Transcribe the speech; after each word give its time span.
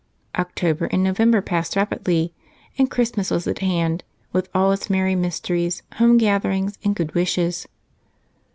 October 0.35 0.85
and 0.85 1.03
November 1.03 1.41
passed 1.43 1.75
rapidly, 1.75 2.33
and 2.75 2.89
Christmas 2.89 3.29
was 3.29 3.45
at 3.45 3.59
hand, 3.59 4.03
with 4.33 4.49
all 4.51 4.71
its 4.71 4.89
merry 4.89 5.13
mysteries, 5.13 5.83
home 5.97 6.17
gatherings, 6.17 6.79
and 6.83 6.95
good 6.95 7.13
wishes. 7.13 7.67